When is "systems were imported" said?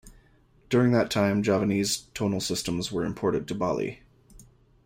2.41-3.47